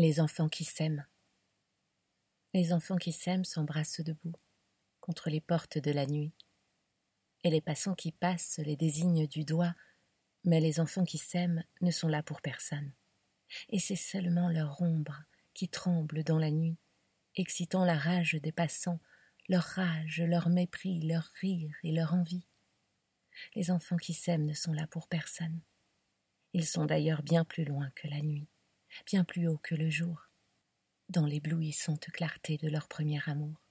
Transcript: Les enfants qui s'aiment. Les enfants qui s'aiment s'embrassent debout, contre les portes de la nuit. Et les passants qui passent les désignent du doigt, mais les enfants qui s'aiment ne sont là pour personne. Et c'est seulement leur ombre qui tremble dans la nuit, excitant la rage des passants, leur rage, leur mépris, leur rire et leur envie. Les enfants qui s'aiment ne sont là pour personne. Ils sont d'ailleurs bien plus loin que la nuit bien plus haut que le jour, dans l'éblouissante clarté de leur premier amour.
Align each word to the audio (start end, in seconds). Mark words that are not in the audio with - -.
Les 0.00 0.20
enfants 0.20 0.48
qui 0.48 0.62
s'aiment. 0.62 1.04
Les 2.54 2.72
enfants 2.72 2.98
qui 2.98 3.10
s'aiment 3.10 3.44
s'embrassent 3.44 4.00
debout, 4.00 4.36
contre 5.00 5.28
les 5.28 5.40
portes 5.40 5.78
de 5.78 5.90
la 5.90 6.06
nuit. 6.06 6.32
Et 7.42 7.50
les 7.50 7.60
passants 7.60 7.96
qui 7.96 8.12
passent 8.12 8.60
les 8.60 8.76
désignent 8.76 9.26
du 9.26 9.44
doigt, 9.44 9.74
mais 10.44 10.60
les 10.60 10.78
enfants 10.78 11.04
qui 11.04 11.18
s'aiment 11.18 11.64
ne 11.80 11.90
sont 11.90 12.06
là 12.06 12.22
pour 12.22 12.40
personne. 12.42 12.92
Et 13.70 13.80
c'est 13.80 13.96
seulement 13.96 14.48
leur 14.48 14.80
ombre 14.80 15.24
qui 15.52 15.68
tremble 15.68 16.22
dans 16.22 16.38
la 16.38 16.52
nuit, 16.52 16.78
excitant 17.34 17.84
la 17.84 17.98
rage 17.98 18.34
des 18.34 18.52
passants, 18.52 19.00
leur 19.48 19.64
rage, 19.64 20.22
leur 20.22 20.48
mépris, 20.48 21.00
leur 21.00 21.28
rire 21.40 21.74
et 21.82 21.90
leur 21.90 22.14
envie. 22.14 22.46
Les 23.56 23.72
enfants 23.72 23.96
qui 23.96 24.14
s'aiment 24.14 24.46
ne 24.46 24.54
sont 24.54 24.72
là 24.72 24.86
pour 24.86 25.08
personne. 25.08 25.60
Ils 26.52 26.68
sont 26.68 26.84
d'ailleurs 26.84 27.24
bien 27.24 27.44
plus 27.44 27.64
loin 27.64 27.90
que 27.96 28.06
la 28.06 28.22
nuit 28.22 28.46
bien 29.06 29.24
plus 29.24 29.48
haut 29.48 29.58
que 29.62 29.74
le 29.74 29.90
jour, 29.90 30.28
dans 31.08 31.26
l'éblouissante 31.26 32.10
clarté 32.10 32.56
de 32.56 32.68
leur 32.68 32.88
premier 32.88 33.20
amour. 33.26 33.67